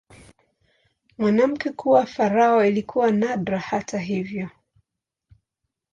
Mwanamke 1.17 1.69
kuwa 1.71 2.05
farao 2.05 2.65
ilikuwa 2.65 3.11
nadra, 3.11 3.59
hata 3.59 3.99
hivyo. 3.99 4.49